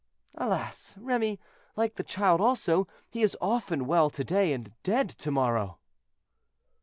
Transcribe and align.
"Alas! 0.33 0.95
Remy, 0.97 1.39
like 1.75 1.93
the 1.93 2.03
child 2.03 2.41
also, 2.41 2.87
he 3.11 3.21
is 3.21 3.37
often 3.39 3.85
well 3.85 4.09
to 4.09 4.23
day 4.23 4.51
and 4.51 4.73
dead 4.81 5.07
to 5.09 5.29
morrow." 5.29 5.77